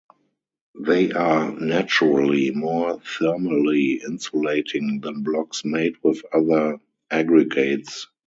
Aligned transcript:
They 0.79 1.11
are 1.11 1.51
naturally 1.51 2.49
more 2.49 2.97
thermally 3.01 4.01
insulating 4.03 4.99
than 4.99 5.21
blocks 5.21 5.63
made 5.63 5.97
with 6.01 6.23
other 6.33 6.79
aggregates. 7.11 8.07